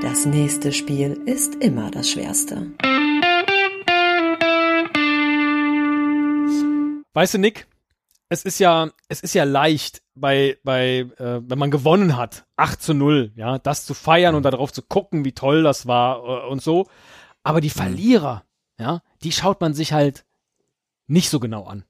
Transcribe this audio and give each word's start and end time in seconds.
Das 0.00 0.26
nächste 0.26 0.72
Spiel 0.72 1.20
ist 1.26 1.56
immer 1.56 1.90
das 1.90 2.08
schwerste. 2.08 2.72
Weißt 7.14 7.34
du, 7.34 7.38
Nick, 7.38 7.66
es 8.28 8.44
ist 8.44 8.60
ja, 8.60 8.90
es 9.08 9.20
ist 9.20 9.34
ja 9.34 9.42
leicht 9.42 10.02
bei, 10.14 10.58
bei, 10.62 11.06
äh, 11.18 11.40
wenn 11.42 11.58
man 11.58 11.72
gewonnen 11.72 12.16
hat, 12.16 12.46
8 12.56 12.80
zu 12.80 12.94
0, 12.94 13.32
ja, 13.34 13.58
das 13.58 13.86
zu 13.86 13.94
feiern 13.94 14.36
und 14.36 14.44
darauf 14.44 14.72
zu 14.72 14.82
gucken, 14.82 15.24
wie 15.24 15.32
toll 15.32 15.64
das 15.64 15.86
war 15.86 16.44
äh, 16.44 16.48
und 16.48 16.62
so. 16.62 16.86
Aber 17.42 17.60
die 17.60 17.70
Verlierer, 17.70 18.44
ja, 18.78 19.02
die 19.22 19.32
schaut 19.32 19.60
man 19.60 19.74
sich 19.74 19.92
halt 19.92 20.24
nicht 21.08 21.28
so 21.28 21.40
genau 21.40 21.64
an. 21.64 21.84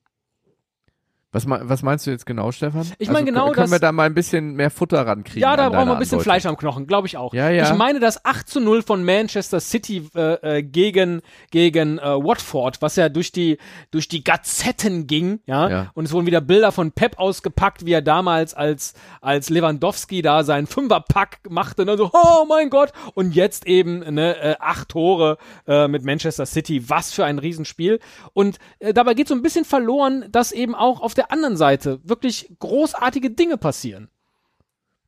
Was, 1.30 1.44
was 1.46 1.82
meinst 1.82 2.06
du 2.06 2.10
jetzt 2.10 2.24
genau, 2.24 2.52
Stefan? 2.52 2.90
Ich 2.98 3.08
meine 3.08 3.18
also, 3.18 3.26
genau, 3.26 3.50
können 3.50 3.70
wir 3.70 3.78
da 3.78 3.92
mal 3.92 4.04
ein 4.04 4.14
bisschen 4.14 4.54
mehr 4.54 4.70
Futter 4.70 5.06
rankriegen? 5.06 5.42
Ja, 5.42 5.58
da 5.58 5.68
brauchen 5.68 5.88
wir 5.88 5.92
ein 5.92 5.98
bisschen 5.98 6.20
Antwort. 6.20 6.22
Fleisch 6.22 6.46
am 6.46 6.56
Knochen, 6.56 6.86
glaube 6.86 7.06
ich 7.06 7.18
auch. 7.18 7.34
Ja, 7.34 7.50
ja. 7.50 7.70
Ich 7.70 7.76
meine 7.76 8.00
das 8.00 8.24
8 8.24 8.48
zu 8.48 8.60
0 8.60 8.80
von 8.80 9.04
Manchester 9.04 9.60
City 9.60 10.08
äh, 10.14 10.58
äh, 10.58 10.62
gegen 10.62 11.20
gegen 11.50 11.98
äh, 11.98 12.02
Watford, 12.02 12.80
was 12.80 12.96
ja 12.96 13.10
durch 13.10 13.30
die 13.30 13.58
durch 13.90 14.08
die 14.08 14.24
Gazetten 14.24 15.06
ging, 15.06 15.40
ja? 15.44 15.68
ja. 15.68 15.90
Und 15.92 16.06
es 16.06 16.12
wurden 16.12 16.24
wieder 16.24 16.40
Bilder 16.40 16.72
von 16.72 16.92
Pep 16.92 17.18
ausgepackt, 17.18 17.84
wie 17.84 17.92
er 17.92 18.00
damals 18.00 18.54
als 18.54 18.94
als 19.20 19.50
Lewandowski 19.50 20.22
da 20.22 20.44
seinen 20.44 20.66
Fünferpack 20.66 21.40
machte, 21.50 21.84
ne? 21.84 21.98
so 21.98 22.10
oh 22.10 22.46
mein 22.48 22.70
Gott 22.70 22.92
und 23.12 23.34
jetzt 23.34 23.66
eben 23.66 23.98
ne 23.98 24.34
äh, 24.38 24.56
acht 24.60 24.88
Tore 24.88 25.36
äh, 25.66 25.88
mit 25.88 26.04
Manchester 26.04 26.46
City, 26.46 26.88
was 26.88 27.12
für 27.12 27.26
ein 27.26 27.38
Riesenspiel 27.38 28.00
und 28.32 28.58
äh, 28.78 28.94
dabei 28.94 29.12
geht 29.12 29.28
so 29.28 29.34
ein 29.34 29.42
bisschen 29.42 29.66
verloren, 29.66 30.24
dass 30.30 30.52
eben 30.52 30.74
auch 30.74 31.02
auf 31.02 31.17
der 31.18 31.32
anderen 31.32 31.56
Seite 31.56 32.00
wirklich 32.04 32.50
großartige 32.58 33.30
Dinge 33.30 33.58
passieren. 33.58 34.08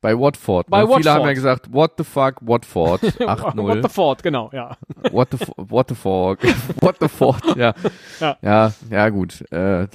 Bei 0.01 0.17
Watford. 0.17 0.67
Bei 0.67 0.79
ne? 0.79 0.83
Watford. 0.85 1.03
Viele 1.03 1.13
haben 1.13 1.27
ja 1.27 1.33
gesagt, 1.33 1.71
what 1.71 1.91
the 1.97 2.03
fuck, 2.03 2.37
Watford, 2.41 3.03
8-0. 3.03 3.57
what 3.67 3.83
the 3.83 3.89
Ford, 3.89 4.23
genau, 4.23 4.49
ja. 4.51 4.75
what 5.11 5.29
the, 5.31 5.37
what 5.57 5.89
the 5.89 5.95
fuck, 5.95 6.39
what 6.81 6.95
the 6.99 7.07
Ford, 7.07 7.55
ja. 7.55 7.75
ja. 8.19 8.37
Ja, 8.41 8.73
ja, 8.89 9.09
gut. 9.09 9.45
Äh, 9.51 9.87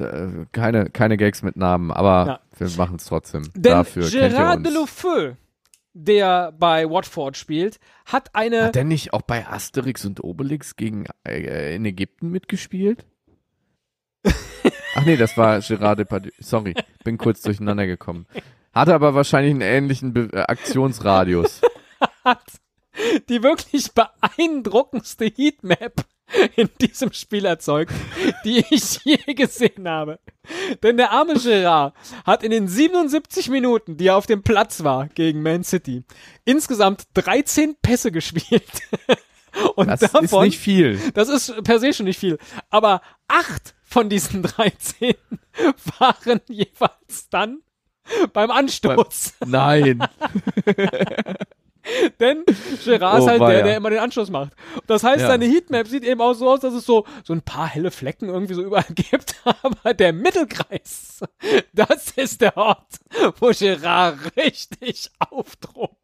keine, 0.53 0.91
keine 0.91 1.17
Gags 1.17 1.42
mit 1.42 1.56
Namen, 1.56 1.91
aber 1.91 2.27
ja. 2.27 2.41
wir 2.56 2.77
machen 2.78 2.97
es 2.97 3.06
trotzdem. 3.06 3.51
Denn 3.55 3.62
Dafür 3.62 4.05
Gérard 4.05 4.62
Delofeu, 4.62 5.33
der 5.92 6.53
bei 6.53 6.89
Watford 6.89 7.36
spielt, 7.36 7.80
hat 8.05 8.33
eine... 8.33 8.67
Hat 8.67 8.77
der 8.77 8.84
nicht 8.84 9.12
auch 9.12 9.23
bei 9.23 9.45
Asterix 9.48 10.05
und 10.05 10.23
Obelix 10.23 10.77
gegen, 10.77 11.06
äh, 11.27 11.75
in 11.75 11.84
Ägypten 11.84 12.30
mitgespielt? 12.30 13.05
Ach 14.97 15.05
nee, 15.05 15.16
das 15.16 15.36
war 15.36 15.61
Gerard 15.61 15.98
Depardieu. 15.98 16.30
Sorry, 16.39 16.75
bin 17.05 17.19
kurz 17.19 17.42
durcheinander 17.42 17.86
gekommen. 17.86 18.27
Hatte 18.72 18.94
aber 18.94 19.14
wahrscheinlich 19.14 19.52
einen 19.52 19.61
ähnlichen 19.61 20.14
Be 20.14 20.30
äh, 20.33 20.41
Aktionsradius. 20.41 21.61
Hat 22.25 22.42
die 23.28 23.42
wirklich 23.42 23.92
beeindruckendste 23.92 25.27
Heatmap 25.27 26.06
in 26.56 26.70
diesem 26.80 27.12
Spiel 27.12 27.44
erzeugt, 27.44 27.92
die 28.44 28.64
ich 28.70 29.00
je 29.05 29.34
gesehen 29.34 29.86
habe. 29.86 30.19
Denn 30.83 30.97
der 30.97 31.12
arme 31.12 31.34
Gerard 31.34 31.94
hat 32.24 32.42
in 32.42 32.50
den 32.50 32.67
77 32.67 33.50
Minuten, 33.50 33.98
die 33.98 34.08
er 34.08 34.17
auf 34.17 34.27
dem 34.27 34.42
Platz 34.42 34.83
war 34.83 35.08
gegen 35.08 35.42
Man 35.42 35.62
City, 35.62 36.05
insgesamt 36.47 37.05
13 37.14 37.77
Pässe 37.83 38.11
gespielt. 38.11 38.64
Und 39.74 39.89
das 39.89 40.00
davon, 40.00 40.24
ist 40.24 40.33
nicht 40.33 40.58
viel. 40.58 40.98
Das 41.14 41.28
ist 41.28 41.62
per 41.64 41.78
se 41.80 41.92
schon 41.92 42.06
nicht 42.06 42.19
viel. 42.19 42.39
Aber 42.70 43.02
acht 43.28 43.76
von 43.97 44.11
diesen 44.11 44.42
13 44.42 45.14
waren 45.98 46.41
jeweils 46.48 47.30
dann 47.30 47.62
beim 48.34 48.50
Anstoß. 48.50 49.36
Nein. 49.47 50.00
Denn 52.20 52.44
Gerard 52.84 53.14
oh, 53.14 53.24
ist 53.24 53.30
halt 53.30 53.41
der, 53.41 53.62
der 53.62 53.77
immer 53.78 53.89
den 53.89 54.00
Anschluss 54.00 54.28
macht. 54.28 54.52
Das 54.86 55.02
heißt, 55.02 55.22
ja. 55.22 55.28
seine 55.28 55.47
Heatmap 55.47 55.89
sieht 55.89 56.05
eben 56.05 56.20
auch 56.20 56.34
so 56.34 56.50
aus, 56.50 56.61
dass 56.61 56.74
es 56.74 56.84
so, 56.84 57.06
so 57.24 57.33
ein 57.33 57.41
paar 57.41 57.69
helle 57.69 57.91
Flecken 57.91 58.28
irgendwie 58.28 58.52
so 58.52 58.62
überall 58.62 58.85
gibt. 58.95 59.36
Aber 59.62 59.95
der 59.95 60.12
Mittelkreis, 60.12 61.20
das 61.73 62.11
ist 62.17 62.42
der 62.42 62.55
Ort, 62.58 62.98
wo 63.40 63.51
Gerard 63.51 64.18
richtig 64.36 65.11
auftrumpft. 65.20 65.96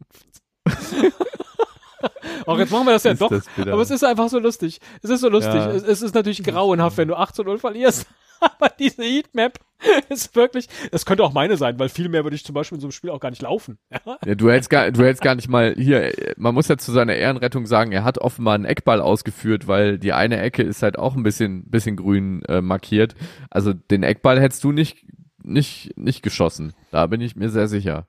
Auch 2.47 2.59
jetzt 2.59 2.71
machen 2.71 2.87
wir 2.87 2.93
das 2.93 3.05
ja 3.05 3.15
doch. 3.15 3.31
Das 3.31 3.47
aber 3.59 3.83
es 3.83 3.91
ist 3.91 4.05
einfach 4.05 4.29
so 4.29 4.39
lustig. 4.39 4.81
Es 5.03 5.11
ist 5.11 5.21
so 5.21 5.29
lustig. 5.29 5.55
Ja. 5.55 5.71
Es, 5.71 5.83
es, 5.83 6.03
ist 6.03 6.15
natürlich 6.15 6.43
grauenhaft, 6.43 6.97
wenn 6.97 7.09
du 7.09 7.17
8 7.17 7.35
zu 7.35 7.45
0 7.45 7.59
verlierst. 7.59 8.07
aber 8.41 8.71
diese 8.79 9.03
Heatmap 9.03 9.59
ist 10.09 10.35
wirklich, 10.37 10.69
das 10.91 11.07
könnte 11.07 11.25
auch 11.25 11.33
meine 11.33 11.57
sein, 11.57 11.79
weil 11.79 11.89
viel 11.89 12.09
mehr 12.09 12.25
würde 12.25 12.37
ich 12.37 12.45
zum 12.45 12.55
Beispiel 12.55 12.77
in 12.77 12.81
so 12.81 12.87
einem 12.87 12.93
Spiel 12.93 13.11
auch 13.11 13.21
gar 13.21 13.31
nicht 13.31 13.43
laufen. 13.43 13.79
ja, 14.25 14.35
du 14.35 14.51
hältst 14.51 14.71
gar, 14.71 14.91
du 14.91 15.03
hältst 15.03 15.23
gar 15.23 15.35
nicht 15.35 15.49
mal 15.49 15.75
hier, 15.77 16.13
man 16.37 16.55
muss 16.55 16.69
ja 16.69 16.77
zu 16.77 16.93
seiner 16.93 17.15
Ehrenrettung 17.15 17.67
sagen, 17.67 17.93
er 17.93 18.05
hat 18.05 18.19
offenbar 18.19 18.55
einen 18.55 18.65
Eckball 18.65 19.01
ausgeführt, 19.01 19.67
weil 19.67 19.99
die 19.99 20.13
eine 20.13 20.41
Ecke 20.41 20.63
ist 20.63 20.83
halt 20.83 20.99
auch 20.99 21.17
ein 21.17 21.23
bisschen, 21.23 21.69
bisschen 21.71 21.97
grün 21.97 22.43
äh, 22.45 22.61
markiert. 22.61 23.15
Also 23.51 23.73
den 23.73 24.03
Eckball 24.03 24.41
hättest 24.41 24.65
du 24.65 24.73
nicht, 24.73 25.05
nicht, 25.43 25.97
nicht 25.97 26.23
geschossen. 26.23 26.73
Da 26.91 27.07
bin 27.07 27.21
ich 27.21 27.37
mir 27.37 27.49
sehr 27.49 27.69
sicher. 27.69 28.07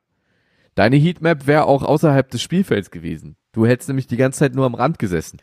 Deine 0.76 0.96
Heatmap 0.96 1.46
wäre 1.46 1.66
auch 1.66 1.84
außerhalb 1.84 2.30
des 2.30 2.42
Spielfelds 2.42 2.90
gewesen. 2.90 3.36
Du 3.54 3.66
hättest 3.66 3.88
nämlich 3.88 4.08
die 4.08 4.18
ganze 4.18 4.40
Zeit 4.40 4.56
nur 4.56 4.66
am 4.66 4.76
Rand 4.76 5.00
gesessen. 5.00 5.40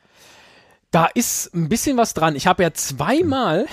Da 0.90 1.06
ist 1.06 1.54
ein 1.54 1.68
bisschen 1.68 1.96
was 1.96 2.12
dran. 2.14 2.34
Ich 2.36 2.46
habe 2.46 2.64
ja 2.64 2.72
zweimal, 2.72 3.66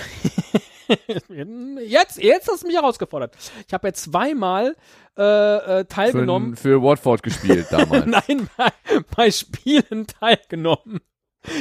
jetzt, 1.84 2.22
jetzt 2.22 2.48
hast 2.48 2.62
du 2.62 2.68
mich 2.68 2.76
herausgefordert. 2.76 3.36
Ich 3.66 3.74
habe 3.74 3.88
ja 3.88 3.92
zweimal 3.92 4.76
äh, 5.18 5.80
äh, 5.80 5.84
teilgenommen. 5.84 6.56
Für, 6.56 6.78
für 6.78 6.82
Watford 6.82 7.24
gespielt 7.24 7.66
damals. 7.70 8.06
Nein, 8.06 8.48
bei, 8.56 8.70
bei 9.16 9.30
Spielen 9.32 10.06
teilgenommen 10.06 11.00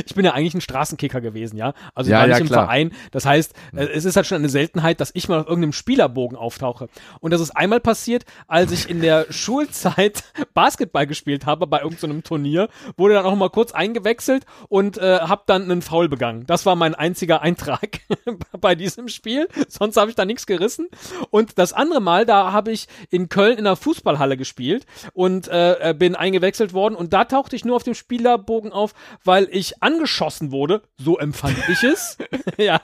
ich 0.06 0.16
bin 0.16 0.26
ja 0.26 0.34
eigentlich 0.34 0.54
ein 0.54 0.62
Straßenkicker 0.62 1.22
gewesen, 1.22 1.58
ja. 1.58 1.74
Also 1.96 2.12
ja, 2.12 2.20
gar 2.20 2.28
nicht 2.28 2.36
ja, 2.36 2.42
im 2.42 2.48
klar. 2.48 2.66
Verein. 2.66 2.92
Das 3.12 3.26
heißt, 3.26 3.54
äh, 3.76 3.86
es 3.86 4.06
ist 4.06 4.16
halt 4.16 4.26
schon 4.26 4.38
eine 4.38 4.50
Seltenheit, 4.50 5.00
dass 5.00 5.12
ich 5.14 5.28
mal 5.28 5.40
auf 5.40 5.48
irgendeinem 5.48 5.74
Spielerbogen 5.74 6.38
auftauche. 6.38 6.90
Und 7.20 7.32
das 7.32 7.42
ist 7.42 7.52
einmal 7.52 7.80
passiert, 7.80 8.26
als 8.48 8.72
ich 8.72 8.90
in 8.90 9.02
der 9.02 9.26
Schulzeit 9.30 10.24
Basketball 10.54 11.08
gespielt 11.08 11.46
habe 11.46 11.68
bei 11.68 11.82
irgendeinem 11.82 12.18
so 12.18 12.30
Turnier, 12.30 12.70
wurde 12.96 13.16
dann 13.16 13.26
auch 13.26 13.36
mal 13.36 13.50
kurz 13.50 13.72
eingewechselt 13.72 14.46
und 14.70 14.98
äh, 14.98 15.20
habe 15.20 15.44
dann 15.46 15.64
einen 15.64 15.82
Foul 15.82 16.10
begangen. 16.10 16.46
Das 16.46 16.66
war 16.66 16.76
mein 16.76 16.96
einziger 16.96 17.42
Eintrag 17.42 18.00
bei 18.60 18.76
diesem 18.76 19.08
Spiel. 19.08 19.48
Sonst 19.68 19.98
habe 19.98 20.10
ich 20.10 20.16
da 20.16 20.26
nichts 20.26 20.46
gerissen. 20.46 20.88
Und 21.30 21.58
das 21.58 21.74
andere 21.74 22.02
Mal, 22.02 22.26
da 22.26 22.52
habe 22.52 22.72
ich 22.72 22.88
in 23.10 23.30
Köln 23.30 23.58
in 23.58 23.66
einer 23.66 23.76
Fußballhalle 23.76 24.38
gespielt 24.38 24.86
und 25.14 25.48
äh, 25.48 25.94
bin 25.98 26.16
eingewechselt 26.16 26.74
worden 26.74 26.96
und 26.96 27.14
da 27.14 27.26
tauchte 27.26 27.56
ich 27.56 27.66
nur 27.66 27.76
auf 27.76 27.84
dem 27.84 27.94
Spielerbogen 27.94 28.72
auf, 28.72 28.94
weil 29.24 29.48
ich 29.52 29.77
angeschossen 29.80 30.52
wurde, 30.52 30.82
so 30.98 31.18
empfand 31.18 31.58
ich 31.70 31.84
es, 31.84 32.18
ja, 32.58 32.82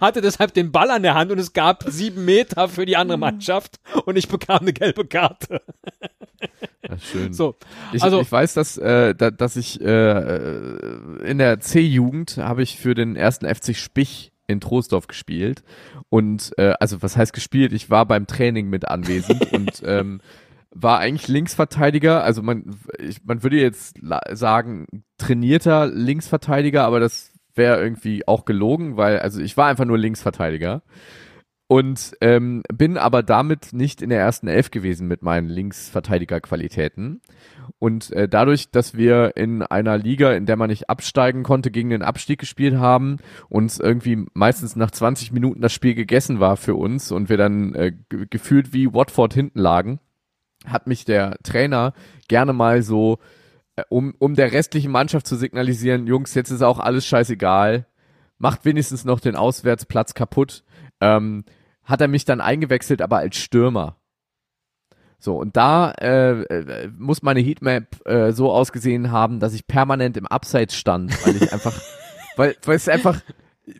hatte 0.00 0.20
deshalb 0.20 0.54
den 0.54 0.72
Ball 0.72 0.90
an 0.90 1.02
der 1.02 1.14
Hand 1.14 1.30
und 1.30 1.38
es 1.38 1.52
gab 1.52 1.84
sieben 1.86 2.24
Meter 2.24 2.68
für 2.68 2.86
die 2.86 2.96
andere 2.96 3.18
Mannschaft 3.18 3.80
und 4.04 4.16
ich 4.16 4.28
bekam 4.28 4.60
eine 4.60 4.72
gelbe 4.72 5.06
Karte. 5.06 5.62
Ja, 6.88 6.98
schön. 6.98 7.32
So, 7.32 7.56
ich, 7.92 8.02
also, 8.02 8.20
ich 8.20 8.30
weiß, 8.30 8.54
dass, 8.54 8.78
äh, 8.78 9.14
da, 9.14 9.30
dass 9.30 9.56
ich 9.56 9.80
äh, 9.80 10.76
in 11.24 11.38
der 11.38 11.60
C-Jugend 11.60 12.38
habe 12.38 12.62
ich 12.62 12.78
für 12.78 12.94
den 12.94 13.16
ersten 13.16 13.46
FC 13.46 13.76
Spich 13.76 14.32
in 14.46 14.60
Troisdorf 14.60 15.06
gespielt 15.06 15.62
und 16.08 16.52
äh, 16.58 16.74
also 16.80 17.02
was 17.02 17.16
heißt 17.16 17.32
gespielt? 17.32 17.72
Ich 17.72 17.88
war 17.88 18.04
beim 18.06 18.26
Training 18.26 18.68
mit 18.68 18.88
anwesend 18.88 19.52
und 19.52 19.82
ähm, 19.84 20.20
war 20.72 20.98
eigentlich 20.98 21.28
Linksverteidiger, 21.28 22.22
also 22.22 22.42
man, 22.42 22.76
ich, 22.98 23.24
man 23.24 23.42
würde 23.42 23.60
jetzt 23.60 23.98
sagen, 24.32 24.86
trainierter 25.18 25.86
Linksverteidiger, 25.86 26.84
aber 26.84 27.00
das 27.00 27.32
wäre 27.54 27.82
irgendwie 27.82 28.26
auch 28.28 28.44
gelogen, 28.44 28.96
weil, 28.96 29.18
also 29.18 29.40
ich 29.40 29.56
war 29.56 29.66
einfach 29.66 29.84
nur 29.84 29.98
Linksverteidiger 29.98 30.82
und 31.70 32.16
ähm, 32.20 32.64
bin 32.72 32.98
aber 32.98 33.22
damit 33.22 33.72
nicht 33.72 34.02
in 34.02 34.10
der 34.10 34.18
ersten 34.18 34.48
Elf 34.48 34.72
gewesen 34.72 35.06
mit 35.06 35.22
meinen 35.22 35.48
Linksverteidigerqualitäten. 35.48 37.20
Und 37.78 38.10
äh, 38.10 38.28
dadurch, 38.28 38.72
dass 38.72 38.96
wir 38.96 39.36
in 39.36 39.62
einer 39.62 39.96
Liga, 39.96 40.32
in 40.32 40.46
der 40.46 40.56
man 40.56 40.68
nicht 40.68 40.90
absteigen 40.90 41.44
konnte, 41.44 41.70
gegen 41.70 41.90
den 41.90 42.02
Abstieg 42.02 42.40
gespielt 42.40 42.76
haben, 42.76 43.18
uns 43.48 43.78
irgendwie 43.78 44.26
meistens 44.34 44.74
nach 44.74 44.90
20 44.90 45.30
Minuten 45.30 45.60
das 45.60 45.72
Spiel 45.72 45.94
gegessen 45.94 46.40
war 46.40 46.56
für 46.56 46.74
uns 46.74 47.12
und 47.12 47.28
wir 47.28 47.36
dann 47.36 47.74
äh, 47.76 47.92
gefühlt 48.08 48.72
wie 48.72 48.92
Watford 48.92 49.32
hinten 49.32 49.60
lagen, 49.60 50.00
hat 50.66 50.86
mich 50.86 51.04
der 51.04 51.36
Trainer 51.42 51.94
gerne 52.28 52.52
mal 52.52 52.82
so, 52.82 53.18
äh, 53.76 53.82
um, 53.88 54.14
um 54.18 54.34
der 54.34 54.52
restlichen 54.52 54.90
Mannschaft 54.90 55.26
zu 55.26 55.36
signalisieren, 55.36 56.06
Jungs, 56.06 56.34
jetzt 56.34 56.50
ist 56.50 56.62
auch 56.62 56.78
alles 56.78 57.06
scheißegal, 57.06 57.86
macht 58.38 58.64
wenigstens 58.64 59.04
noch 59.04 59.20
den 59.20 59.36
Auswärtsplatz 59.36 60.14
kaputt, 60.14 60.64
ähm, 61.00 61.44
hat 61.84 62.00
er 62.00 62.08
mich 62.08 62.24
dann 62.24 62.40
eingewechselt, 62.40 63.02
aber 63.02 63.18
als 63.18 63.36
Stürmer. 63.36 63.96
So, 65.18 65.36
und 65.36 65.56
da 65.56 65.90
äh, 65.92 66.42
äh, 66.42 66.88
muss 66.98 67.22
meine 67.22 67.40
Heatmap 67.40 68.06
äh, 68.06 68.32
so 68.32 68.50
ausgesehen 68.50 69.10
haben, 69.10 69.38
dass 69.38 69.52
ich 69.52 69.66
permanent 69.66 70.16
im 70.16 70.26
Abseits 70.26 70.74
stand, 70.74 71.26
weil 71.26 71.36
ich 71.36 71.52
einfach, 71.52 71.78
weil, 72.36 72.56
weil 72.64 72.76
es 72.76 72.88
einfach, 72.88 73.20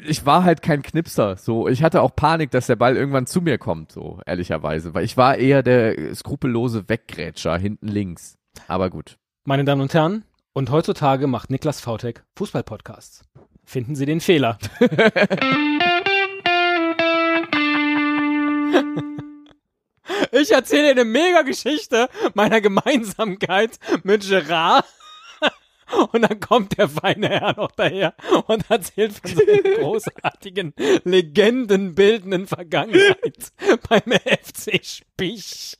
ich 0.07 0.27
war 0.27 0.45
halt 0.45 0.63
kein 0.63 0.83
Knipser. 0.83 1.37
So, 1.37 1.69
ich 1.69 1.83
hatte 1.83 2.03
auch 2.03 2.15
Panik, 2.15 2.51
dass 2.51 2.67
der 2.67 2.77
Ball 2.77 2.97
irgendwann 2.97 3.27
zu 3.27 3.41
mir 3.41 3.59
kommt, 3.59 3.93
so 3.93 4.21
ehrlicherweise, 4.27 4.95
weil 4.95 5.05
ich 5.05 5.17
war 5.17 5.37
eher 5.37 5.63
der 5.63 6.15
skrupellose 6.15 6.89
Weggrätscher 6.89 7.57
hinten 7.59 7.89
links. 7.89 8.37
Aber 8.69 8.91
gut. 8.91 9.17
Meine 9.45 9.65
Damen 9.65 9.81
und 9.83 9.95
Herren, 9.95 10.25
Und 10.53 10.71
heutzutage 10.71 11.27
macht 11.27 11.51
Niklas 11.51 11.81
Vautek 11.81 12.25
Fußballpodcasts. 12.37 13.23
Finden 13.65 13.95
Sie 13.95 14.07
den 14.07 14.21
Fehler. 14.21 14.59
Ich 20.33 20.53
erzähle 20.53 20.91
eine 20.91 21.05
mega 21.05 21.43
Geschichte 21.43 22.09
meiner 22.35 22.61
Gemeinsamkeit 22.61 23.79
mit 24.03 24.29
Gerard. 24.29 24.85
Und 26.13 26.23
dann 26.23 26.41
kommt 26.41 26.79
der 26.79 26.89
feine 26.89 27.29
Herr 27.29 27.57
noch 27.57 27.73
daher 27.73 28.15
und 28.47 28.71
erzählt 28.71 29.13
von 29.13 29.31
seiner 29.31 29.77
großartigen, 29.79 30.75
legendenbildenden 31.05 32.47
Vergangenheit 32.47 33.53
beim 33.89 34.13
FC 34.13 34.85
Spich. 34.85 35.79